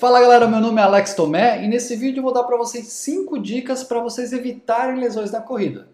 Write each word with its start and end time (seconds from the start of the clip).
Fala 0.00 0.18
galera, 0.18 0.48
meu 0.48 0.60
nome 0.60 0.80
é 0.80 0.82
Alex 0.82 1.12
Tomé 1.12 1.62
e 1.62 1.68
nesse 1.68 1.94
vídeo 1.94 2.20
eu 2.20 2.22
vou 2.22 2.32
dar 2.32 2.44
para 2.44 2.56
vocês 2.56 2.86
5 2.86 3.38
dicas 3.38 3.84
para 3.84 4.00
vocês 4.00 4.32
evitarem 4.32 4.98
lesões 4.98 5.30
na 5.30 5.42
corrida. 5.42 5.88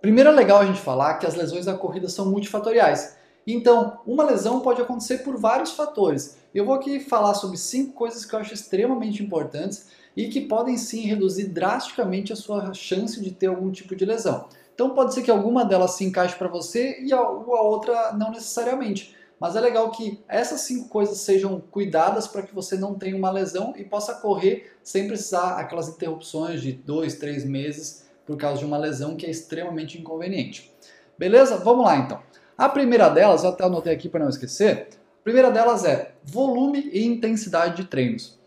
Primeiro 0.00 0.30
é 0.30 0.32
legal 0.32 0.60
a 0.60 0.64
gente 0.64 0.80
falar 0.80 1.14
que 1.14 1.26
as 1.26 1.34
lesões 1.34 1.66
da 1.66 1.74
corrida 1.74 2.08
são 2.08 2.30
multifatoriais. 2.30 3.16
Então, 3.44 3.98
uma 4.06 4.22
lesão 4.22 4.60
pode 4.60 4.80
acontecer 4.80 5.24
por 5.24 5.36
vários 5.36 5.72
fatores. 5.72 6.38
Eu 6.54 6.64
vou 6.64 6.76
aqui 6.76 7.00
falar 7.00 7.34
sobre 7.34 7.56
cinco 7.56 7.94
coisas 7.94 8.24
que 8.24 8.32
eu 8.32 8.38
acho 8.38 8.54
extremamente 8.54 9.24
importantes 9.24 9.88
e 10.16 10.28
que 10.28 10.42
podem 10.42 10.76
sim 10.76 11.00
reduzir 11.00 11.48
drasticamente 11.48 12.32
a 12.32 12.36
sua 12.36 12.72
chance 12.72 13.20
de 13.20 13.32
ter 13.32 13.48
algum 13.48 13.72
tipo 13.72 13.96
de 13.96 14.04
lesão. 14.04 14.46
Então 14.74 14.90
pode 14.90 15.14
ser 15.14 15.22
que 15.22 15.30
alguma 15.30 15.64
delas 15.64 15.92
se 15.92 16.04
encaixe 16.04 16.36
para 16.36 16.48
você 16.48 16.98
e 17.00 17.12
a, 17.12 17.18
a 17.18 17.62
outra 17.62 18.12
não 18.12 18.30
necessariamente. 18.30 19.16
Mas 19.38 19.56
é 19.56 19.60
legal 19.60 19.90
que 19.90 20.22
essas 20.28 20.62
cinco 20.62 20.88
coisas 20.88 21.18
sejam 21.18 21.60
cuidadas 21.60 22.26
para 22.26 22.42
que 22.42 22.54
você 22.54 22.76
não 22.76 22.94
tenha 22.94 23.16
uma 23.16 23.30
lesão 23.30 23.74
e 23.76 23.84
possa 23.84 24.14
correr 24.14 24.72
sem 24.82 25.06
precisar 25.06 25.58
aquelas 25.58 25.88
interrupções 25.88 26.60
de 26.62 26.72
dois, 26.72 27.16
três 27.16 27.44
meses 27.44 28.04
por 28.26 28.36
causa 28.36 28.60
de 28.60 28.64
uma 28.64 28.78
lesão 28.78 29.16
que 29.16 29.26
é 29.26 29.30
extremamente 29.30 29.98
inconveniente. 29.98 30.72
Beleza? 31.18 31.56
Vamos 31.58 31.84
lá 31.84 31.96
então. 31.96 32.20
A 32.56 32.68
primeira 32.68 33.08
delas, 33.08 33.44
eu 33.44 33.50
até 33.50 33.64
anotei 33.64 33.92
aqui 33.92 34.08
para 34.08 34.20
não 34.20 34.30
esquecer, 34.30 34.88
a 35.20 35.22
primeira 35.24 35.50
delas 35.50 35.84
é 35.84 36.14
volume 36.22 36.88
e 36.92 37.04
intensidade 37.04 37.76
de 37.76 37.88
treinos. 37.88 38.38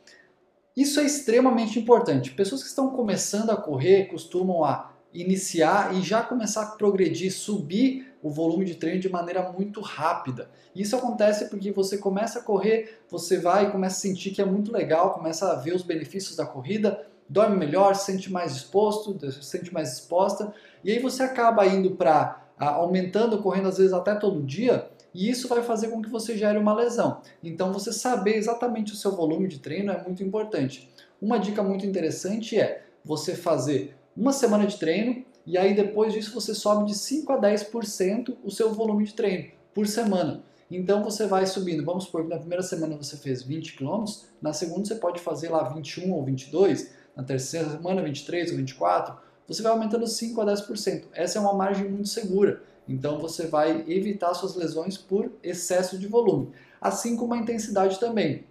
Isso 0.75 0.99
é 0.99 1.03
extremamente 1.03 1.79
importante. 1.79 2.31
Pessoas 2.31 2.61
que 2.61 2.69
estão 2.69 2.91
começando 2.91 3.49
a 3.49 3.57
correr 3.57 4.05
costumam 4.05 4.63
a 4.63 4.91
iniciar 5.13 5.95
e 5.95 6.01
já 6.01 6.21
começar 6.21 6.63
a 6.63 6.65
progredir, 6.67 7.33
subir 7.33 8.13
o 8.21 8.29
volume 8.29 8.65
de 8.65 8.75
treino 8.75 8.99
de 8.99 9.09
maneira 9.09 9.51
muito 9.51 9.79
rápida. 9.79 10.49
Isso 10.75 10.95
acontece 10.95 11.49
porque 11.49 11.71
você 11.71 11.97
começa 11.97 12.39
a 12.39 12.43
correr, 12.43 12.99
você 13.09 13.39
vai 13.39 13.67
e 13.67 13.71
começa 13.71 13.97
a 13.97 13.99
sentir 14.01 14.31
que 14.31 14.41
é 14.41 14.45
muito 14.45 14.71
legal, 14.71 15.13
começa 15.13 15.51
a 15.51 15.55
ver 15.55 15.73
os 15.73 15.81
benefícios 15.83 16.35
da 16.35 16.45
corrida, 16.45 17.05
dorme 17.29 17.57
melhor, 17.57 17.95
se 17.95 18.11
sente 18.11 18.31
mais 18.31 18.53
disposto, 18.53 19.17
se 19.31 19.43
sente 19.43 19.73
mais 19.73 19.91
disposta, 19.91 20.53
e 20.83 20.91
aí 20.91 20.99
você 20.99 21.23
acaba 21.23 21.65
indo 21.65 21.91
para 21.91 22.43
aumentando, 22.57 23.41
correndo 23.41 23.67
às 23.67 23.77
vezes 23.77 23.93
até 23.93 24.15
todo 24.15 24.43
dia, 24.43 24.89
e 25.13 25.29
isso 25.29 25.47
vai 25.47 25.63
fazer 25.63 25.87
com 25.87 26.01
que 26.01 26.09
você 26.09 26.37
gere 26.37 26.57
uma 26.57 26.75
lesão. 26.75 27.21
Então 27.43 27.73
você 27.73 27.91
saber 27.91 28.35
exatamente 28.35 28.93
o 28.93 28.95
seu 28.95 29.15
volume 29.15 29.47
de 29.47 29.59
treino 29.59 29.91
é 29.91 30.03
muito 30.03 30.23
importante. 30.23 30.89
Uma 31.21 31.39
dica 31.39 31.63
muito 31.63 31.85
interessante 31.85 32.59
é 32.59 32.83
você 33.03 33.35
fazer 33.35 33.96
uma 34.17 34.33
semana 34.33 34.65
de 34.65 34.77
treino 34.77 35.23
e 35.45 35.57
aí 35.57 35.75
depois 35.75 36.11
disso 36.11 36.33
você 36.33 36.55
sobe 36.55 36.85
de 36.85 36.97
5 36.97 37.31
a 37.31 37.39
10% 37.39 38.35
o 38.43 38.49
seu 38.49 38.73
volume 38.73 39.05
de 39.05 39.13
treino 39.13 39.51
por 39.73 39.87
semana. 39.87 40.43
Então 40.69 41.03
você 41.03 41.27
vai 41.27 41.45
subindo, 41.45 41.85
vamos 41.85 42.05
supor 42.05 42.23
que 42.23 42.29
na 42.29 42.39
primeira 42.39 42.63
semana 42.63 42.97
você 42.97 43.15
fez 43.15 43.43
20 43.43 43.77
km, 43.77 44.03
na 44.41 44.51
segunda 44.51 44.85
você 44.85 44.95
pode 44.95 45.21
fazer 45.21 45.49
lá 45.49 45.69
21 45.69 46.11
ou 46.11 46.25
22, 46.25 46.91
na 47.15 47.23
terceira 47.23 47.69
semana 47.69 48.01
23 48.01 48.51
ou 48.51 48.57
24, 48.57 49.15
você 49.47 49.61
vai 49.61 49.71
aumentando 49.71 50.05
5 50.05 50.41
a 50.41 50.45
10%. 50.45 51.05
Essa 51.13 51.37
é 51.37 51.41
uma 51.41 51.53
margem 51.53 51.87
muito 51.87 52.09
segura. 52.09 52.61
Então 52.89 53.19
você 53.19 53.47
vai 53.47 53.85
evitar 53.87 54.33
suas 54.33 54.55
lesões 54.55 54.97
por 54.97 55.31
excesso 55.41 55.97
de 55.97 56.07
volume, 56.07 56.51
assim 56.81 57.15
como 57.15 57.33
a 57.33 57.37
intensidade 57.37 57.99
também. 57.99 58.45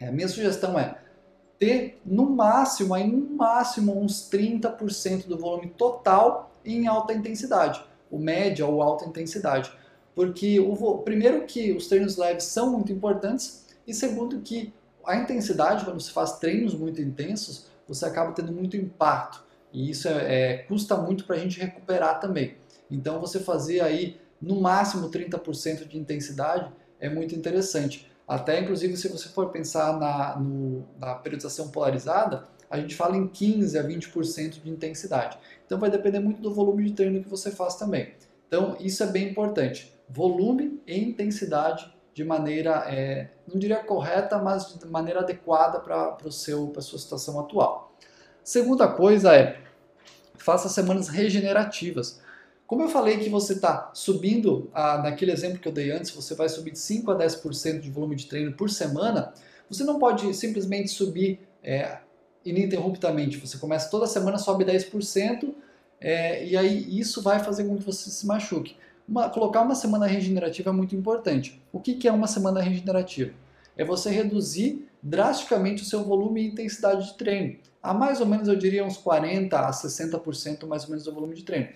A 0.00 0.10
minha 0.10 0.28
sugestão 0.28 0.78
é 0.78 0.98
ter 1.64 1.98
no 2.04 2.28
máximo, 2.28 2.92
aí 2.92 3.10
no 3.10 3.36
máximo 3.36 3.98
uns 3.98 4.28
30% 4.30 5.26
do 5.26 5.38
volume 5.38 5.68
total 5.68 6.52
em 6.62 6.86
alta 6.86 7.14
intensidade, 7.14 7.82
o 8.10 8.18
média 8.18 8.66
ou 8.66 8.82
alta 8.82 9.06
intensidade. 9.06 9.72
Porque 10.14 10.60
o 10.60 10.98
primeiro 10.98 11.46
que 11.46 11.72
os 11.72 11.86
treinos 11.86 12.18
leves 12.18 12.44
são 12.44 12.70
muito 12.70 12.92
importantes 12.92 13.66
e 13.86 13.94
segundo 13.94 14.40
que 14.40 14.74
a 15.06 15.16
intensidade 15.16 15.84
quando 15.84 16.00
se 16.00 16.12
faz 16.12 16.38
treinos 16.38 16.74
muito 16.74 17.00
intensos, 17.00 17.66
você 17.88 18.04
acaba 18.04 18.32
tendo 18.32 18.52
muito 18.52 18.76
impacto 18.76 19.42
e 19.72 19.90
isso 19.90 20.06
é, 20.06 20.12
é 20.52 20.56
custa 20.58 20.96
muito 20.96 21.24
para 21.24 21.36
a 21.36 21.38
gente 21.38 21.58
recuperar 21.58 22.20
também. 22.20 22.56
Então 22.90 23.20
você 23.20 23.40
fazer 23.40 23.80
aí 23.80 24.20
no 24.40 24.60
máximo 24.60 25.10
30% 25.10 25.88
de 25.88 25.98
intensidade 25.98 26.70
é 27.00 27.08
muito 27.08 27.34
interessante. 27.34 28.10
Até, 28.26 28.60
inclusive, 28.60 28.96
se 28.96 29.08
você 29.08 29.28
for 29.28 29.50
pensar 29.50 29.98
na, 29.98 30.36
no, 30.36 30.84
na 30.98 31.14
periodização 31.14 31.68
polarizada, 31.68 32.44
a 32.70 32.80
gente 32.80 32.94
fala 32.94 33.16
em 33.16 33.28
15 33.28 33.78
a 33.78 33.84
20% 33.84 34.62
de 34.62 34.70
intensidade. 34.70 35.38
Então 35.66 35.78
vai 35.78 35.90
depender 35.90 36.20
muito 36.20 36.40
do 36.40 36.52
volume 36.52 36.84
de 36.84 36.92
treino 36.92 37.22
que 37.22 37.28
você 37.28 37.50
faz 37.50 37.76
também. 37.76 38.14
Então 38.48 38.76
isso 38.80 39.02
é 39.02 39.06
bem 39.06 39.28
importante. 39.28 39.92
Volume 40.08 40.80
e 40.86 40.98
intensidade 40.98 41.92
de 42.14 42.24
maneira, 42.24 42.84
é, 42.86 43.30
não 43.46 43.58
diria 43.58 43.82
correta, 43.82 44.38
mas 44.38 44.78
de 44.78 44.86
maneira 44.86 45.20
adequada 45.20 45.80
para 45.80 46.16
a 46.24 46.30
sua 46.30 46.98
situação 46.98 47.40
atual. 47.40 47.92
Segunda 48.42 48.86
coisa 48.86 49.34
é, 49.34 49.60
faça 50.36 50.68
semanas 50.68 51.08
regenerativas. 51.08 52.20
Como 52.66 52.82
eu 52.82 52.88
falei 52.88 53.18
que 53.18 53.28
você 53.28 53.52
está 53.52 53.90
subindo, 53.92 54.70
ah, 54.72 54.98
naquele 54.98 55.32
exemplo 55.32 55.58
que 55.58 55.68
eu 55.68 55.72
dei 55.72 55.90
antes, 55.90 56.10
você 56.10 56.34
vai 56.34 56.48
subir 56.48 56.70
de 56.70 56.78
5 56.78 57.10
a 57.10 57.18
10% 57.18 57.80
de 57.80 57.90
volume 57.90 58.16
de 58.16 58.26
treino 58.26 58.52
por 58.52 58.70
semana, 58.70 59.34
você 59.68 59.84
não 59.84 59.98
pode 59.98 60.32
simplesmente 60.34 60.88
subir 60.88 61.40
é, 61.62 61.98
ininterruptamente. 62.44 63.36
Você 63.38 63.58
começa 63.58 63.90
toda 63.90 64.06
semana, 64.06 64.38
sobe 64.38 64.64
10%, 64.64 65.54
é, 66.00 66.46
e 66.46 66.56
aí 66.56 66.98
isso 66.98 67.22
vai 67.22 67.42
fazer 67.42 67.64
com 67.64 67.76
que 67.76 67.84
você 67.84 68.10
se 68.10 68.26
machuque. 68.26 68.76
Uma, 69.06 69.28
colocar 69.28 69.62
uma 69.62 69.74
semana 69.74 70.06
regenerativa 70.06 70.70
é 70.70 70.72
muito 70.72 70.96
importante. 70.96 71.62
O 71.72 71.80
que, 71.80 71.94
que 71.94 72.08
é 72.08 72.12
uma 72.12 72.26
semana 72.26 72.60
regenerativa? 72.60 73.32
É 73.76 73.84
você 73.84 74.10
reduzir 74.10 74.88
drasticamente 75.02 75.82
o 75.82 75.86
seu 75.86 76.02
volume 76.02 76.42
e 76.42 76.46
intensidade 76.48 77.06
de 77.06 77.14
treino. 77.14 77.56
A 77.82 77.92
mais 77.92 78.20
ou 78.20 78.26
menos, 78.26 78.48
eu 78.48 78.56
diria, 78.56 78.84
uns 78.84 78.96
40% 78.96 79.52
a 79.52 79.70
60% 79.70 80.66
mais 80.66 80.84
ou 80.84 80.90
menos 80.90 81.04
do 81.04 81.12
volume 81.12 81.34
de 81.34 81.42
treino. 81.42 81.68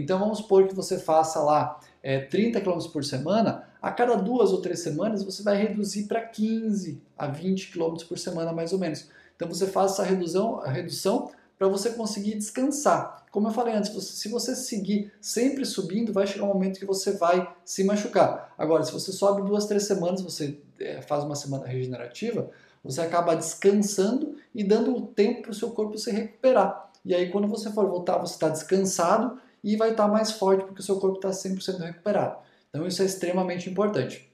Então 0.00 0.18
vamos 0.18 0.38
supor 0.38 0.68
que 0.68 0.74
você 0.74 0.98
faça 0.98 1.40
lá 1.40 1.80
é, 2.02 2.20
30 2.20 2.60
km 2.60 2.78
por 2.92 3.02
semana, 3.02 3.66
a 3.80 3.90
cada 3.90 4.14
duas 4.14 4.52
ou 4.52 4.60
três 4.60 4.80
semanas 4.80 5.24
você 5.24 5.42
vai 5.42 5.56
reduzir 5.56 6.04
para 6.04 6.20
15 6.20 7.00
a 7.16 7.26
20 7.26 7.72
km 7.72 7.96
por 8.06 8.18
semana 8.18 8.52
mais 8.52 8.72
ou 8.74 8.78
menos. 8.78 9.08
Então 9.34 9.48
você 9.48 9.66
faz 9.66 9.92
essa 9.92 10.02
redução, 10.02 10.58
redução 10.60 11.30
para 11.58 11.66
você 11.66 11.90
conseguir 11.90 12.34
descansar. 12.34 13.24
Como 13.30 13.48
eu 13.48 13.52
falei 13.52 13.74
antes, 13.74 13.92
você, 13.92 14.12
se 14.12 14.28
você 14.28 14.54
seguir 14.54 15.12
sempre 15.20 15.64
subindo, 15.64 16.12
vai 16.12 16.26
chegar 16.26 16.44
um 16.44 16.48
momento 16.48 16.78
que 16.78 16.84
você 16.84 17.12
vai 17.12 17.50
se 17.64 17.82
machucar. 17.82 18.54
Agora, 18.58 18.82
se 18.82 18.92
você 18.92 19.12
sobe 19.12 19.42
duas, 19.42 19.64
três 19.64 19.84
semanas, 19.84 20.20
você 20.20 20.58
é, 20.78 21.00
faz 21.00 21.24
uma 21.24 21.34
semana 21.34 21.66
regenerativa, 21.66 22.50
você 22.84 23.00
acaba 23.00 23.34
descansando 23.34 24.36
e 24.54 24.62
dando 24.62 24.94
o 24.94 25.06
tempo 25.06 25.42
para 25.42 25.50
o 25.50 25.54
seu 25.54 25.70
corpo 25.70 25.96
se 25.98 26.10
recuperar. 26.10 26.90
E 27.04 27.14
aí, 27.14 27.30
quando 27.30 27.48
você 27.48 27.70
for 27.70 27.86
voltar, 27.86 28.18
você 28.18 28.34
está 28.34 28.48
descansado 28.48 29.38
e 29.66 29.74
vai 29.74 29.90
estar 29.90 30.06
mais 30.06 30.30
forte 30.30 30.64
porque 30.64 30.80
o 30.80 30.84
seu 30.84 31.00
corpo 31.00 31.16
está 31.16 31.30
100% 31.30 31.80
recuperado. 31.80 32.36
Então 32.70 32.86
isso 32.86 33.02
é 33.02 33.04
extremamente 33.04 33.68
importante. 33.68 34.30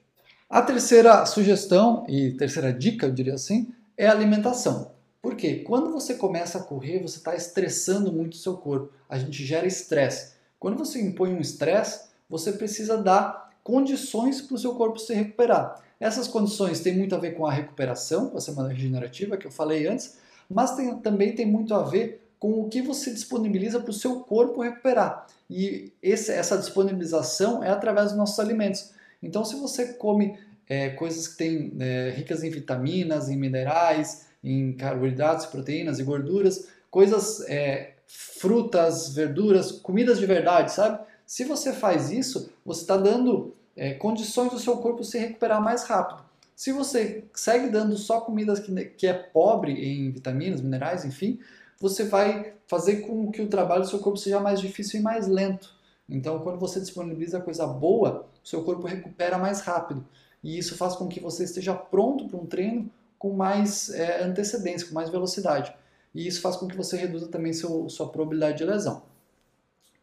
A 0.47 0.61
terceira 0.61 1.25
sugestão 1.25 2.05
e 2.07 2.33
terceira 2.33 2.71
dica, 2.71 3.07
eu 3.07 3.11
diria 3.11 3.33
assim, 3.33 3.73
é 3.97 4.07
alimentação. 4.07 4.91
Por 5.19 5.35
quê? 5.35 5.63
Quando 5.65 5.91
você 5.91 6.13
começa 6.13 6.59
a 6.59 6.63
correr, 6.63 7.01
você 7.01 7.17
está 7.17 7.35
estressando 7.35 8.13
muito 8.13 8.33
o 8.33 8.37
seu 8.37 8.57
corpo. 8.57 8.93
A 9.09 9.17
gente 9.17 9.43
gera 9.43 9.65
estresse. 9.65 10.33
Quando 10.59 10.77
você 10.77 11.01
impõe 11.01 11.33
um 11.33 11.41
estresse, 11.41 12.09
você 12.29 12.51
precisa 12.51 12.95
dar 12.95 13.51
condições 13.63 14.39
para 14.39 14.53
o 14.53 14.59
seu 14.59 14.75
corpo 14.75 14.99
se 14.99 15.15
recuperar. 15.15 15.81
Essas 15.99 16.27
condições 16.27 16.79
têm 16.81 16.95
muito 16.95 17.15
a 17.15 17.17
ver 17.17 17.31
com 17.31 17.47
a 17.47 17.51
recuperação, 17.51 18.29
com 18.29 18.37
a 18.37 18.41
semana 18.41 18.69
regenerativa 18.69 19.35
que 19.35 19.47
eu 19.47 19.51
falei 19.51 19.87
antes, 19.87 20.17
mas 20.47 20.75
tem, 20.75 20.95
também 20.97 21.33
tem 21.33 21.45
muito 21.45 21.73
a 21.73 21.81
ver 21.81 22.22
com 22.43 22.59
o 22.59 22.67
que 22.67 22.81
você 22.81 23.09
disponibiliza 23.09 23.79
para 23.79 23.89
o 23.89 23.93
seu 23.93 24.19
corpo 24.19 24.61
recuperar. 24.61 25.27
E 25.49 25.93
esse, 26.01 26.29
essa 26.29 26.57
disponibilização 26.57 27.63
é 27.63 27.69
através 27.69 28.09
dos 28.09 28.17
nossos 28.17 28.37
alimentos. 28.37 28.91
Então, 29.21 29.45
se 29.45 29.55
você 29.55 29.93
come 29.93 30.37
é, 30.67 30.89
coisas 30.89 31.25
que 31.25 31.37
têm 31.37 31.73
é, 31.79 32.09
ricas 32.09 32.43
em 32.43 32.49
vitaminas, 32.49 33.29
em 33.29 33.37
minerais, 33.37 34.25
em 34.43 34.73
carboidratos, 34.73 35.45
proteínas 35.45 35.99
e 35.99 36.03
gorduras, 36.03 36.67
coisas, 36.91 37.39
é, 37.47 37.93
frutas, 38.07 39.15
verduras, 39.15 39.71
comidas 39.71 40.19
de 40.19 40.25
verdade, 40.25 40.73
sabe? 40.73 40.99
Se 41.25 41.45
você 41.45 41.71
faz 41.71 42.11
isso, 42.11 42.51
você 42.65 42.81
está 42.81 42.97
dando 42.97 43.55
é, 43.73 43.93
condições 43.93 44.51
do 44.51 44.59
seu 44.59 44.75
corpo 44.79 45.01
se 45.01 45.17
recuperar 45.17 45.63
mais 45.63 45.85
rápido. 45.85 46.21
Se 46.57 46.73
você 46.73 47.23
segue 47.33 47.69
dando 47.69 47.95
só 47.95 48.19
comidas 48.19 48.59
que, 48.59 48.85
que 48.97 49.07
é 49.07 49.13
pobre 49.13 49.71
em 49.71 50.11
vitaminas, 50.11 50.59
minerais, 50.59 51.05
enfim, 51.05 51.39
você 51.79 52.05
vai 52.05 52.53
fazer 52.67 53.01
com 53.01 53.31
que 53.31 53.41
o 53.41 53.47
trabalho 53.47 53.83
do 53.83 53.89
seu 53.89 53.99
corpo 53.99 54.17
seja 54.17 54.39
mais 54.39 54.59
difícil 54.59 54.99
e 54.99 55.03
mais 55.03 55.27
lento. 55.27 55.73
Então, 56.09 56.39
quando 56.39 56.59
você 56.59 56.79
disponibiliza 56.79 57.41
coisa 57.41 57.65
boa, 57.65 58.27
o 58.43 58.47
seu 58.47 58.63
corpo 58.63 58.87
recupera 58.87 59.37
mais 59.37 59.61
rápido. 59.61 60.05
E 60.43 60.57
isso 60.57 60.75
faz 60.75 60.95
com 60.95 61.07
que 61.07 61.19
você 61.19 61.43
esteja 61.43 61.73
pronto 61.73 62.27
para 62.27 62.37
um 62.37 62.45
treino 62.45 62.89
com 63.17 63.33
mais 63.33 63.89
é, 63.89 64.23
antecedência, 64.23 64.87
com 64.87 64.93
mais 64.93 65.09
velocidade. 65.09 65.73
E 66.13 66.27
isso 66.27 66.41
faz 66.41 66.55
com 66.57 66.67
que 66.67 66.75
você 66.75 66.97
reduza 66.97 67.27
também 67.27 67.53
seu, 67.53 67.89
sua 67.89 68.09
probabilidade 68.09 68.57
de 68.57 68.65
lesão. 68.65 69.03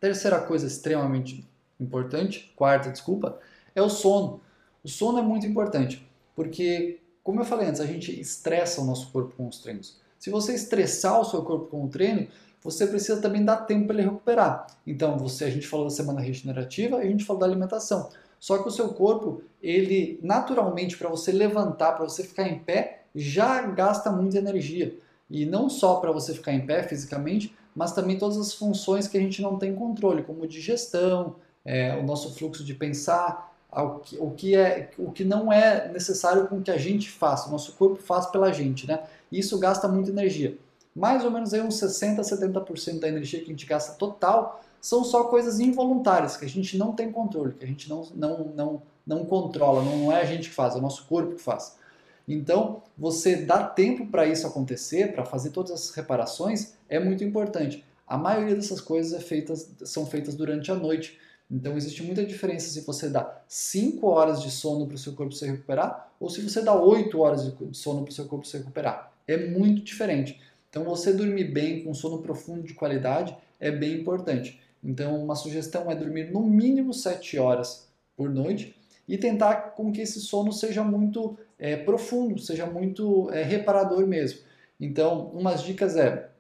Terceira 0.00 0.40
coisa 0.40 0.66
extremamente 0.66 1.46
importante, 1.78 2.52
quarta, 2.56 2.90
desculpa, 2.90 3.38
é 3.74 3.82
o 3.82 3.90
sono. 3.90 4.40
O 4.82 4.88
sono 4.88 5.18
é 5.18 5.22
muito 5.22 5.46
importante, 5.46 6.08
porque, 6.34 7.00
como 7.22 7.40
eu 7.40 7.44
falei 7.44 7.68
antes, 7.68 7.82
a 7.82 7.86
gente 7.86 8.18
estressa 8.18 8.80
o 8.80 8.84
nosso 8.84 9.12
corpo 9.12 9.34
com 9.36 9.46
os 9.46 9.58
treinos. 9.58 10.00
Se 10.20 10.28
você 10.28 10.52
estressar 10.52 11.18
o 11.18 11.24
seu 11.24 11.42
corpo 11.42 11.64
com 11.68 11.86
o 11.86 11.88
treino, 11.88 12.28
você 12.62 12.86
precisa 12.86 13.22
também 13.22 13.42
dar 13.42 13.56
tempo 13.56 13.86
para 13.86 13.96
ele 13.96 14.04
recuperar. 14.10 14.66
Então, 14.86 15.16
você, 15.16 15.44
a 15.44 15.50
gente 15.50 15.66
falou 15.66 15.86
da 15.86 15.90
semana 15.90 16.20
regenerativa, 16.20 16.98
a 16.98 17.04
gente 17.06 17.24
falou 17.24 17.40
da 17.40 17.46
alimentação. 17.46 18.10
Só 18.38 18.58
que 18.58 18.68
o 18.68 18.70
seu 18.70 18.90
corpo, 18.90 19.42
ele 19.62 20.20
naturalmente, 20.22 20.98
para 20.98 21.08
você 21.08 21.32
levantar, 21.32 21.92
para 21.92 22.04
você 22.04 22.22
ficar 22.22 22.46
em 22.46 22.58
pé, 22.58 23.04
já 23.14 23.62
gasta 23.62 24.12
muita 24.12 24.36
energia. 24.36 24.94
E 25.30 25.46
não 25.46 25.70
só 25.70 25.96
para 25.96 26.12
você 26.12 26.34
ficar 26.34 26.52
em 26.52 26.66
pé 26.66 26.82
fisicamente, 26.82 27.56
mas 27.74 27.92
também 27.92 28.18
todas 28.18 28.36
as 28.36 28.52
funções 28.52 29.08
que 29.08 29.16
a 29.16 29.20
gente 29.20 29.40
não 29.40 29.58
tem 29.58 29.74
controle, 29.74 30.22
como 30.22 30.46
digestão, 30.46 31.36
é, 31.64 31.96
o 31.96 32.02
nosso 32.02 32.34
fluxo 32.34 32.62
de 32.62 32.74
pensar, 32.74 33.49
o 33.72 33.98
que, 34.00 34.18
o 34.18 34.30
que, 34.30 34.56
é, 34.56 34.90
o 34.98 35.12
que 35.12 35.24
não 35.24 35.52
é 35.52 35.88
necessário 35.92 36.48
com 36.48 36.60
que 36.60 36.70
a 36.70 36.76
gente 36.76 37.08
faça, 37.10 37.48
o 37.48 37.52
nosso 37.52 37.72
corpo 37.72 38.02
faz 38.02 38.26
pela 38.26 38.52
gente, 38.52 38.86
né? 38.86 39.04
Isso 39.30 39.58
gasta 39.58 39.86
muita 39.86 40.10
energia. 40.10 40.58
Mais 40.94 41.24
ou 41.24 41.30
menos 41.30 41.54
aí 41.54 41.60
uns 41.60 41.76
60 41.76 42.20
a 42.20 42.24
70% 42.24 42.98
da 42.98 43.08
energia 43.08 43.38
que 43.38 43.46
a 43.46 43.50
gente 43.50 43.66
gasta 43.66 43.92
total 43.92 44.60
são 44.80 45.04
só 45.04 45.24
coisas 45.24 45.60
involuntárias, 45.60 46.36
que 46.36 46.44
a 46.44 46.48
gente 46.48 46.76
não 46.76 46.92
tem 46.92 47.12
controle, 47.12 47.52
que 47.52 47.64
a 47.64 47.68
gente 47.68 47.88
não, 47.88 48.08
não, 48.14 48.44
não, 48.56 48.82
não 49.06 49.24
controla, 49.24 49.82
não 49.82 50.10
é 50.10 50.20
a 50.20 50.24
gente 50.24 50.48
que 50.48 50.54
faz, 50.54 50.74
é 50.74 50.78
o 50.78 50.82
nosso 50.82 51.06
corpo 51.06 51.34
que 51.34 51.42
faz. 51.42 51.78
Então, 52.26 52.82
você 52.96 53.36
dar 53.36 53.68
tempo 53.68 54.06
para 54.06 54.26
isso 54.26 54.46
acontecer, 54.46 55.12
para 55.12 55.24
fazer 55.24 55.50
todas 55.50 55.72
as 55.72 55.90
reparações, 55.90 56.74
é 56.88 56.98
muito 56.98 57.24
importante. 57.24 57.84
A 58.06 58.16
maioria 58.16 58.54
dessas 58.54 58.80
coisas 58.80 59.12
é 59.12 59.20
feitas, 59.20 59.70
são 59.84 60.06
feitas 60.06 60.34
durante 60.34 60.70
a 60.70 60.74
noite. 60.74 61.18
Então, 61.50 61.76
existe 61.76 62.02
muita 62.02 62.24
diferença 62.24 62.70
se 62.70 62.82
você 62.82 63.08
dá 63.08 63.42
5 63.48 64.06
horas 64.06 64.40
de 64.42 64.50
sono 64.50 64.86
para 64.86 64.94
o 64.94 64.98
seu 64.98 65.14
corpo 65.14 65.32
se 65.32 65.44
recuperar 65.44 66.12
ou 66.20 66.30
se 66.30 66.40
você 66.40 66.62
dá 66.62 66.74
8 66.74 67.18
horas 67.18 67.44
de 67.44 67.76
sono 67.76 68.02
para 68.02 68.10
o 68.10 68.14
seu 68.14 68.26
corpo 68.26 68.46
se 68.46 68.56
recuperar. 68.56 69.12
É 69.26 69.48
muito 69.48 69.82
diferente. 69.82 70.40
Então, 70.68 70.84
você 70.84 71.12
dormir 71.12 71.44
bem, 71.44 71.82
com 71.82 71.92
sono 71.92 72.22
profundo 72.22 72.62
de 72.62 72.74
qualidade, 72.74 73.36
é 73.58 73.70
bem 73.70 74.00
importante. 74.00 74.60
Então, 74.82 75.22
uma 75.22 75.34
sugestão 75.34 75.90
é 75.90 75.94
dormir 75.94 76.30
no 76.32 76.42
mínimo 76.42 76.94
7 76.94 77.38
horas 77.38 77.88
por 78.16 78.30
noite 78.30 78.76
e 79.08 79.18
tentar 79.18 79.72
com 79.74 79.90
que 79.90 80.00
esse 80.00 80.20
sono 80.20 80.52
seja 80.52 80.84
muito 80.84 81.36
é, 81.58 81.76
profundo, 81.76 82.40
seja 82.40 82.64
muito 82.64 83.28
é, 83.32 83.42
reparador 83.42 84.06
mesmo. 84.06 84.40
Então, 84.78 85.26
umas 85.34 85.62
dicas 85.62 85.96
é 85.96 86.30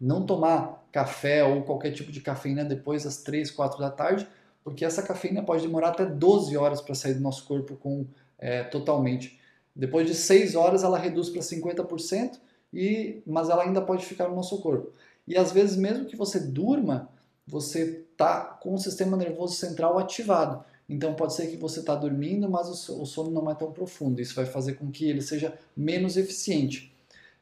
não 0.00 0.24
tomar 0.24 0.87
café 0.98 1.44
ou 1.44 1.62
qualquer 1.62 1.92
tipo 1.92 2.10
de 2.10 2.20
cafeína 2.20 2.64
depois 2.64 3.04
das 3.04 3.18
3, 3.18 3.52
4 3.52 3.78
da 3.78 3.88
tarde, 3.88 4.26
porque 4.64 4.84
essa 4.84 5.00
cafeína 5.00 5.44
pode 5.44 5.62
demorar 5.62 5.90
até 5.90 6.04
12 6.04 6.56
horas 6.56 6.80
para 6.80 6.94
sair 6.94 7.14
do 7.14 7.20
nosso 7.20 7.44
corpo 7.46 7.76
com, 7.76 8.04
é, 8.36 8.64
totalmente. 8.64 9.38
Depois 9.74 10.08
de 10.08 10.14
6 10.14 10.56
horas 10.56 10.82
ela 10.82 10.98
reduz 10.98 11.28
para 11.30 11.40
50%, 11.40 12.32
e, 12.72 13.22
mas 13.24 13.48
ela 13.48 13.62
ainda 13.62 13.80
pode 13.80 14.04
ficar 14.04 14.28
no 14.28 14.34
nosso 14.34 14.60
corpo. 14.60 14.92
E 15.26 15.36
às 15.36 15.52
vezes, 15.52 15.76
mesmo 15.76 16.04
que 16.04 16.16
você 16.16 16.40
durma, 16.40 17.08
você 17.46 18.04
está 18.10 18.40
com 18.40 18.74
o 18.74 18.78
sistema 18.78 19.16
nervoso 19.16 19.54
central 19.54 19.98
ativado. 19.98 20.64
Então 20.88 21.14
pode 21.14 21.34
ser 21.34 21.46
que 21.46 21.56
você 21.56 21.80
está 21.80 21.94
dormindo, 21.94 22.50
mas 22.50 22.88
o 22.88 23.06
sono 23.06 23.30
não 23.30 23.48
é 23.48 23.54
tão 23.54 23.70
profundo. 23.70 24.20
Isso 24.20 24.34
vai 24.34 24.46
fazer 24.46 24.74
com 24.74 24.90
que 24.90 25.08
ele 25.08 25.22
seja 25.22 25.56
menos 25.76 26.16
eficiente. 26.16 26.92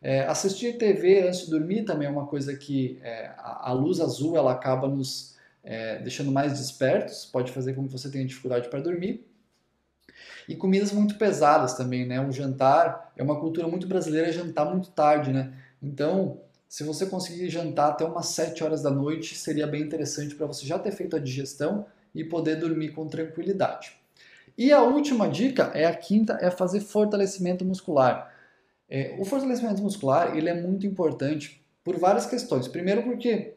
É, 0.00 0.20
assistir 0.26 0.76
TV 0.76 1.26
antes 1.26 1.46
de 1.46 1.50
dormir 1.50 1.84
também 1.84 2.06
é 2.06 2.10
uma 2.10 2.26
coisa 2.26 2.54
que 2.54 2.98
é, 3.02 3.26
a, 3.38 3.70
a, 3.70 3.72
luz 3.72 4.00
azul 4.00 4.37
ela 4.37 4.52
acaba 4.52 4.87
nos 4.87 5.34
é, 5.64 5.98
deixando 5.98 6.31
mais 6.31 6.58
despertos, 6.58 7.25
pode 7.25 7.50
fazer 7.50 7.75
com 7.75 7.87
que 7.87 7.93
você 7.93 8.10
tenha 8.10 8.25
dificuldade 8.25 8.69
para 8.69 8.81
dormir. 8.81 9.26
E 10.48 10.54
comidas 10.54 10.93
muito 10.93 11.16
pesadas 11.16 11.75
também, 11.75 12.06
né? 12.06 12.25
O 12.25 12.31
jantar 12.31 13.12
é 13.16 13.22
uma 13.22 13.40
cultura 13.40 13.66
muito 13.66 13.87
brasileira 13.87 14.31
jantar 14.31 14.64
muito 14.64 14.90
tarde, 14.90 15.32
né? 15.32 15.52
Então, 15.82 16.40
se 16.69 16.84
você 16.84 17.06
conseguir 17.06 17.49
jantar 17.49 17.90
até 17.90 18.04
umas 18.04 18.26
7 18.26 18.62
horas 18.62 18.82
da 18.82 18.90
noite, 18.90 19.34
seria 19.34 19.66
bem 19.66 19.82
interessante 19.82 20.34
para 20.34 20.46
você 20.46 20.64
já 20.64 20.78
ter 20.78 20.92
feito 20.92 21.16
a 21.16 21.19
digestão 21.19 21.87
e 22.14 22.25
poder 22.25 22.56
dormir 22.56 22.90
com 22.90 23.06
tranquilidade. 23.08 23.92
E 24.56 24.72
a 24.72 24.82
última 24.82 25.28
dica 25.28 25.70
é 25.75 25.84
a 25.84 25.94
quinta, 25.94 26.38
é 26.40 26.50
fazer 26.50 26.81
fortalecimento 26.81 27.64
muscular. 27.64 28.32
É, 28.88 29.16
o 29.18 29.24
fortalecimento 29.24 29.82
muscular 29.82 30.36
ele 30.36 30.48
é 30.48 30.54
muito 30.54 30.86
importante 30.86 31.62
por 31.82 31.98
várias 31.98 32.26
questões. 32.26 32.68
Primeiro 32.68 33.02
porque 33.02 33.54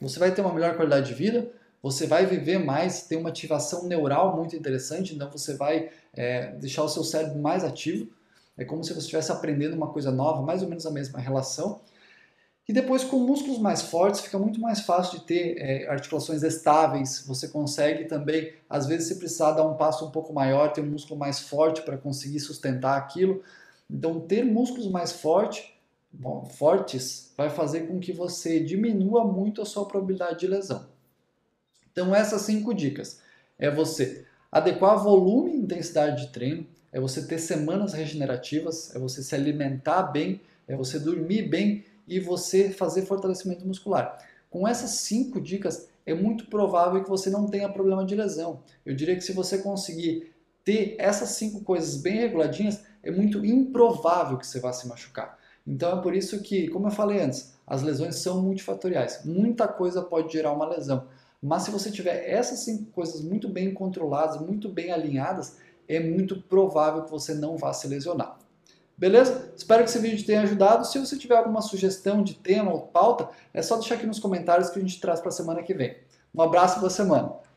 você 0.00 0.18
vai 0.18 0.32
ter 0.32 0.40
uma 0.40 0.52
melhor 0.52 0.76
qualidade 0.76 1.08
de 1.08 1.14
vida, 1.14 1.50
você 1.82 2.06
vai 2.06 2.26
viver 2.26 2.58
mais, 2.58 3.02
tem 3.02 3.18
uma 3.18 3.30
ativação 3.30 3.86
neural 3.86 4.36
muito 4.36 4.54
interessante, 4.54 5.14
então 5.14 5.30
você 5.30 5.54
vai 5.54 5.90
é, 6.12 6.52
deixar 6.52 6.82
o 6.82 6.88
seu 6.88 7.02
cérebro 7.02 7.38
mais 7.38 7.64
ativo. 7.64 8.08
É 8.56 8.64
como 8.64 8.84
se 8.84 8.92
você 8.92 9.00
estivesse 9.00 9.32
aprendendo 9.32 9.74
uma 9.74 9.88
coisa 9.88 10.10
nova, 10.10 10.42
mais 10.42 10.62
ou 10.62 10.68
menos 10.68 10.84
a 10.84 10.90
mesma 10.90 11.18
relação. 11.18 11.80
E 12.68 12.72
depois, 12.72 13.02
com 13.02 13.18
músculos 13.18 13.58
mais 13.58 13.82
fortes, 13.82 14.20
fica 14.20 14.38
muito 14.38 14.60
mais 14.60 14.80
fácil 14.80 15.18
de 15.18 15.24
ter 15.24 15.56
é, 15.58 15.88
articulações 15.88 16.42
estáveis. 16.42 17.24
Você 17.26 17.48
consegue 17.48 18.04
também, 18.04 18.52
às 18.68 18.86
vezes, 18.86 19.08
se 19.08 19.16
precisar 19.16 19.52
dar 19.52 19.66
um 19.66 19.74
passo 19.74 20.06
um 20.06 20.10
pouco 20.10 20.32
maior, 20.32 20.72
ter 20.72 20.82
um 20.82 20.86
músculo 20.86 21.18
mais 21.18 21.40
forte 21.40 21.82
para 21.82 21.96
conseguir 21.96 22.38
sustentar 22.38 22.96
aquilo. 22.96 23.42
Então, 23.92 24.20
ter 24.20 24.44
músculos 24.44 24.88
mais 24.88 25.12
forte, 25.12 25.74
bom, 26.12 26.44
fortes 26.44 27.32
vai 27.36 27.50
fazer 27.50 27.88
com 27.88 27.98
que 27.98 28.12
você 28.12 28.60
diminua 28.60 29.24
muito 29.24 29.60
a 29.60 29.66
sua 29.66 29.86
probabilidade 29.86 30.40
de 30.40 30.46
lesão. 30.46 30.86
Então, 31.90 32.14
essas 32.14 32.42
cinco 32.42 32.72
dicas 32.72 33.20
é 33.58 33.70
você 33.70 34.24
adequar 34.50 35.02
volume 35.02 35.52
e 35.52 35.56
intensidade 35.56 36.26
de 36.26 36.32
treino, 36.32 36.66
é 36.92 37.00
você 37.00 37.26
ter 37.26 37.38
semanas 37.38 37.92
regenerativas, 37.92 38.94
é 38.94 38.98
você 38.98 39.22
se 39.22 39.34
alimentar 39.34 40.02
bem, 40.04 40.40
é 40.66 40.76
você 40.76 40.98
dormir 40.98 41.48
bem 41.48 41.84
e 42.06 42.18
você 42.18 42.70
fazer 42.70 43.02
fortalecimento 43.02 43.66
muscular. 43.66 44.18
Com 44.48 44.66
essas 44.66 44.90
cinco 44.90 45.40
dicas, 45.40 45.88
é 46.04 46.14
muito 46.14 46.46
provável 46.46 47.02
que 47.02 47.08
você 47.08 47.30
não 47.30 47.46
tenha 47.46 47.68
problema 47.68 48.04
de 48.04 48.16
lesão. 48.16 48.62
Eu 48.84 48.94
diria 48.94 49.14
que 49.14 49.20
se 49.20 49.32
você 49.32 49.58
conseguir 49.58 50.32
ter 50.64 50.96
essas 50.98 51.30
cinco 51.30 51.60
coisas 51.62 51.96
bem 51.96 52.16
reguladinhas, 52.16 52.82
é 53.02 53.10
muito 53.10 53.44
improvável 53.44 54.36
que 54.38 54.46
você 54.46 54.60
vá 54.60 54.72
se 54.72 54.88
machucar. 54.88 55.38
Então 55.66 55.98
é 55.98 56.02
por 56.02 56.14
isso 56.14 56.40
que, 56.42 56.68
como 56.68 56.86
eu 56.86 56.90
falei 56.90 57.20
antes, 57.20 57.54
as 57.66 57.82
lesões 57.82 58.16
são 58.16 58.42
multifatoriais. 58.42 59.24
Muita 59.24 59.68
coisa 59.68 60.02
pode 60.02 60.32
gerar 60.32 60.52
uma 60.52 60.68
lesão. 60.68 61.06
Mas 61.42 61.62
se 61.62 61.70
você 61.70 61.90
tiver 61.90 62.28
essas 62.28 62.60
cinco 62.60 62.90
coisas 62.92 63.22
muito 63.22 63.48
bem 63.48 63.72
controladas, 63.72 64.40
muito 64.40 64.68
bem 64.68 64.92
alinhadas, 64.92 65.56
é 65.88 65.98
muito 65.98 66.40
provável 66.42 67.04
que 67.04 67.10
você 67.10 67.34
não 67.34 67.56
vá 67.56 67.72
se 67.72 67.88
lesionar. 67.88 68.38
Beleza? 68.96 69.50
Espero 69.56 69.82
que 69.82 69.88
esse 69.88 69.98
vídeo 69.98 70.26
tenha 70.26 70.42
ajudado. 70.42 70.86
Se 70.86 70.98
você 70.98 71.16
tiver 71.16 71.36
alguma 71.36 71.62
sugestão 71.62 72.22
de 72.22 72.34
tema 72.34 72.70
ou 72.70 72.82
pauta, 72.82 73.30
é 73.54 73.62
só 73.62 73.76
deixar 73.76 73.94
aqui 73.94 74.06
nos 74.06 74.18
comentários 74.18 74.68
que 74.68 74.78
a 74.78 74.82
gente 74.82 75.00
traz 75.00 75.20
para 75.20 75.30
a 75.30 75.32
semana 75.32 75.62
que 75.62 75.72
vem. 75.72 75.96
Um 76.34 76.42
abraço 76.42 76.78
boa 76.78 76.90
semana! 76.90 77.49